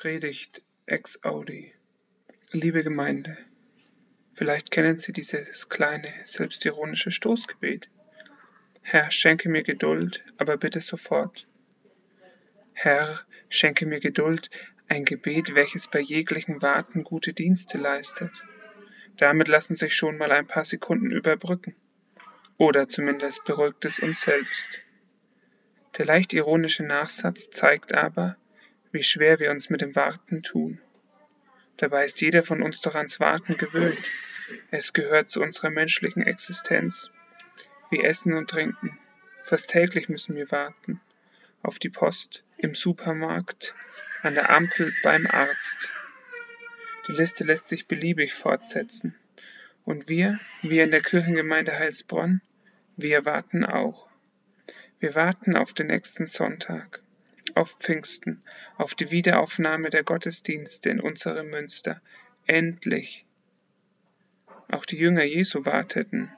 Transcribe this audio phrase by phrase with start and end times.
[0.00, 1.74] Predigt ex Audi.
[2.52, 3.36] Liebe Gemeinde,
[4.32, 7.88] vielleicht kennen Sie dieses kleine, selbstironische Stoßgebet.
[8.80, 11.48] Herr, schenke mir Geduld, aber bitte sofort.
[12.74, 14.50] Herr, schenke mir Geduld,
[14.86, 18.30] ein Gebet, welches bei jeglichem Warten gute Dienste leistet.
[19.16, 21.74] Damit lassen sich schon mal ein paar Sekunden überbrücken.
[22.56, 24.80] Oder zumindest beruhigt es uns selbst.
[25.96, 28.36] Der leicht ironische Nachsatz zeigt aber,
[28.92, 30.80] wie schwer wir uns mit dem Warten tun.
[31.76, 33.98] Dabei ist jeder von uns doch ans Warten gewöhnt.
[34.70, 37.10] Es gehört zu unserer menschlichen Existenz.
[37.90, 38.98] Wie Essen und Trinken.
[39.44, 41.00] Fast täglich müssen wir warten.
[41.62, 43.74] Auf die Post, im Supermarkt,
[44.22, 45.92] an der Ampel, beim Arzt.
[47.06, 49.14] Die Liste lässt sich beliebig fortsetzen.
[49.84, 52.42] Und wir, wir in der Kirchengemeinde Heilsbronn,
[52.96, 54.08] wir warten auch.
[54.98, 57.00] Wir warten auf den nächsten Sonntag
[57.56, 58.42] auf Pfingsten,
[58.76, 62.00] auf die Wiederaufnahme der Gottesdienste in unserem Münster.
[62.46, 63.24] Endlich.
[64.70, 66.30] Auch die Jünger Jesu warteten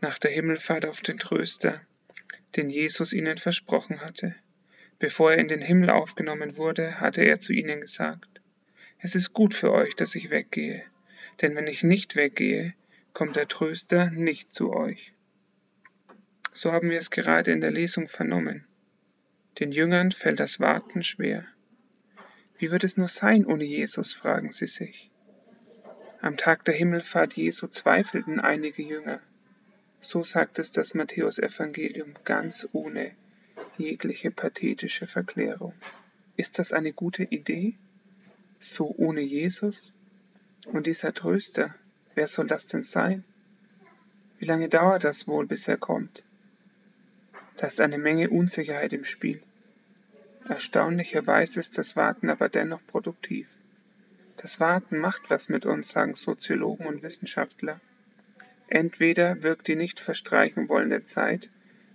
[0.00, 1.80] nach der Himmelfahrt auf den Tröster,
[2.56, 4.34] den Jesus ihnen versprochen hatte.
[4.98, 8.40] Bevor er in den Himmel aufgenommen wurde, hatte er zu ihnen gesagt,
[8.98, 10.84] Es ist gut für euch, dass ich weggehe,
[11.40, 12.74] denn wenn ich nicht weggehe,
[13.12, 15.12] kommt der Tröster nicht zu euch.
[16.52, 18.64] So haben wir es gerade in der Lesung vernommen.
[19.60, 21.44] Den Jüngern fällt das Warten schwer.
[22.58, 25.12] Wie wird es nur sein ohne Jesus, fragen sie sich.
[26.20, 29.20] Am Tag der Himmelfahrt Jesu zweifelten einige Jünger.
[30.00, 33.12] So sagt es das Matthäusevangelium ganz ohne
[33.78, 35.74] jegliche pathetische Verklärung.
[36.36, 37.74] Ist das eine gute Idee?
[38.58, 39.92] So ohne Jesus?
[40.66, 41.74] Und dieser Tröster,
[42.14, 43.22] wer soll das denn sein?
[44.38, 46.24] Wie lange dauert das wohl, bis er kommt?
[47.64, 49.40] Da ist eine Menge Unsicherheit im Spiel.
[50.46, 53.48] Erstaunlicherweise ist das Warten aber dennoch produktiv.
[54.36, 57.80] Das Warten macht was mit uns, sagen Soziologen und Wissenschaftler.
[58.68, 61.48] Entweder wirkt die nicht verstreichen wollende Zeit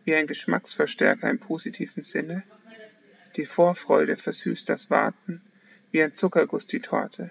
[0.06, 2.42] wie ein Geschmacksverstärker im positiven Sinne,
[3.36, 5.40] die Vorfreude versüßt das Warten
[5.92, 7.30] wie ein Zuckerguss die Torte.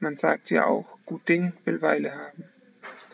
[0.00, 2.44] Man sagt ja auch, gut Ding will Weile haben.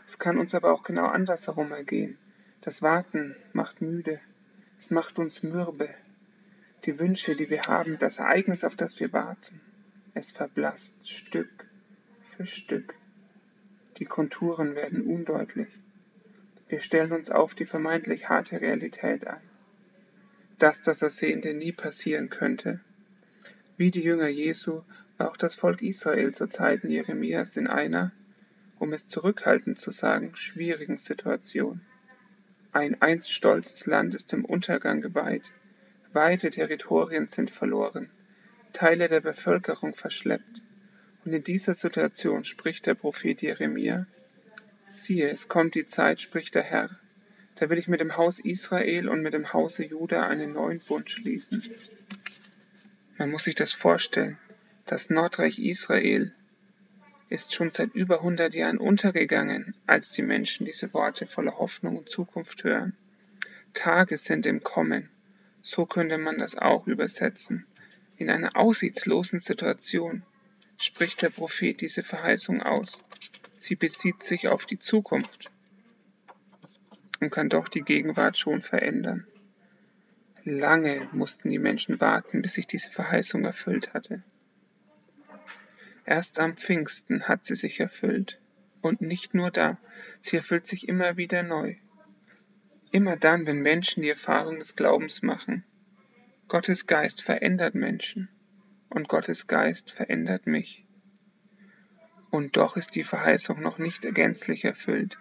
[0.07, 2.19] Es kann uns aber auch genau andersherum ergehen.
[2.61, 4.21] Das Warten macht müde,
[4.79, 5.89] es macht uns mürbe.
[6.85, 9.61] Die Wünsche, die wir haben, das Ereignis, auf das wir warten,
[10.15, 11.67] es verblasst Stück
[12.23, 12.95] für Stück.
[13.99, 15.69] Die Konturen werden undeutlich.
[16.69, 19.43] Wir stellen uns auf die vermeintlich harte Realität ein.
[20.59, 22.81] Das, das Ersehende nie passieren könnte.
[23.77, 24.83] Wie die Jünger Jesu
[25.17, 28.13] war auch das Volk Israel zu Zeiten Jeremias in einer,
[28.79, 31.81] um es zurückhaltend zu sagen, schwierigen Situation.
[32.79, 35.43] Ein einst stolzes Land ist dem Untergang geweiht.
[36.13, 38.09] Weite Territorien sind verloren,
[38.73, 40.63] Teile der Bevölkerung verschleppt.
[41.25, 44.07] Und in dieser Situation spricht der Prophet Jeremia,
[44.93, 46.91] siehe, es kommt die Zeit, spricht der Herr,
[47.57, 51.11] da will ich mit dem Haus Israel und mit dem Hause Juda einen neuen Bund
[51.11, 51.65] schließen.
[53.17, 54.39] Man muss sich das vorstellen.
[54.87, 56.33] Das Nordreich Israel
[57.29, 62.09] ist schon seit über 100 Jahren untergegangen, als die Menschen diese Worte voller Hoffnung und
[62.09, 62.97] Zukunft hören.
[63.75, 65.11] Tage sind im Kommen.
[65.63, 67.67] So könnte man das auch übersetzen.
[68.17, 70.23] In einer aussichtslosen Situation
[70.79, 73.05] spricht der Prophet diese Verheißung aus.
[73.57, 75.51] Sie bezieht sich auf die Zukunft
[77.21, 79.27] und kann doch die Gegenwart schon verändern.
[80.45, 84.23] Lange mussten die Menschen warten, bis sich diese Verheißung erfüllt hatte.
[86.09, 88.41] Erst am Pfingsten hat sie sich erfüllt.
[88.81, 89.77] Und nicht nur da,
[90.23, 91.75] sie erfüllt sich immer wieder neu.
[92.91, 95.65] Immer dann, wenn Menschen die Erfahrung des Glaubens machen.
[96.49, 98.31] Gottes Geist verändert Menschen
[98.89, 100.87] und Gottes Geist verändert mich.
[102.31, 105.19] Und doch ist die Verheißung noch nicht gänzlich erfüllt,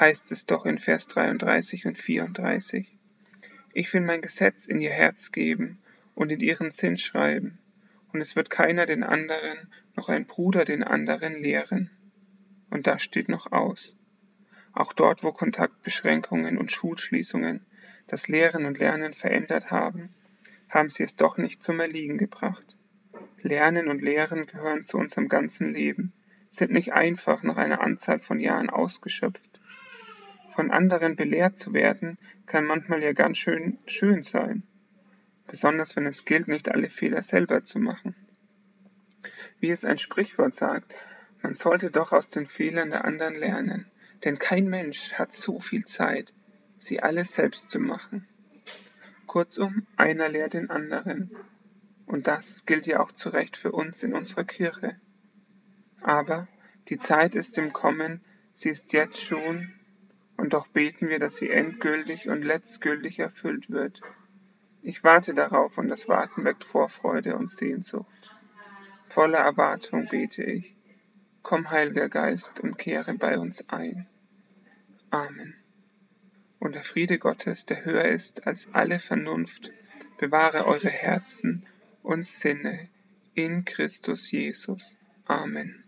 [0.00, 2.88] heißt es doch in Vers 33 und 34.
[3.74, 5.82] Ich will mein Gesetz in ihr Herz geben
[6.14, 7.58] und in ihren Sinn schreiben,
[8.14, 11.90] und es wird keiner den anderen, noch ein Bruder den anderen lehren.
[12.70, 13.92] Und das steht noch aus.
[14.72, 17.66] Auch dort, wo Kontaktbeschränkungen und Schulschließungen
[18.06, 20.14] das Lehren und Lernen verändert haben,
[20.68, 22.78] haben sie es doch nicht zum Erliegen gebracht.
[23.42, 26.12] Lernen und Lehren gehören zu unserem ganzen Leben,
[26.48, 29.60] sind nicht einfach nach einer Anzahl von Jahren ausgeschöpft.
[30.50, 34.62] Von anderen belehrt zu werden, kann manchmal ja ganz schön schön sein
[35.54, 38.16] besonders wenn es gilt, nicht alle Fehler selber zu machen.
[39.60, 40.92] Wie es ein Sprichwort sagt,
[41.42, 43.86] man sollte doch aus den Fehlern der anderen lernen,
[44.24, 46.34] denn kein Mensch hat so viel Zeit,
[46.76, 48.26] sie alle selbst zu machen.
[49.28, 51.30] Kurzum, einer lehrt den anderen.
[52.06, 54.96] Und das gilt ja auch zu Recht für uns in unserer Kirche.
[56.00, 56.48] Aber
[56.88, 59.72] die Zeit ist im Kommen, sie ist jetzt schon,
[60.36, 64.02] und doch beten wir, dass sie endgültig und letztgültig erfüllt wird.
[64.86, 68.30] Ich warte darauf und das Warten weckt Vorfreude und Sehnsucht.
[69.06, 70.76] Voller Erwartung bete ich.
[71.42, 74.06] Komm, Heiliger Geist, und kehre bei uns ein.
[75.08, 75.54] Amen.
[76.58, 79.72] Und der Friede Gottes, der höher ist als alle Vernunft,
[80.18, 81.64] bewahre eure Herzen
[82.02, 82.90] und Sinne
[83.32, 84.94] in Christus Jesus.
[85.24, 85.83] Amen.